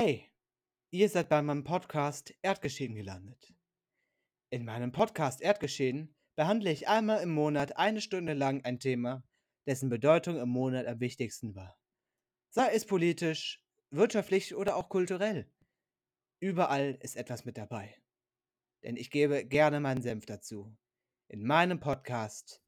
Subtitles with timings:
[0.00, 0.30] Hey,
[0.92, 3.52] ihr seid bei meinem Podcast Erdgeschehen gelandet.
[4.48, 9.24] In meinem Podcast Erdgeschehen behandle ich einmal im Monat eine Stunde lang ein Thema,
[9.66, 11.76] dessen Bedeutung im Monat am wichtigsten war.
[12.50, 13.60] Sei es politisch,
[13.90, 15.50] wirtschaftlich oder auch kulturell.
[16.38, 17.92] Überall ist etwas mit dabei.
[18.84, 20.76] Denn ich gebe gerne meinen Senf dazu.
[21.26, 22.62] In meinem Podcast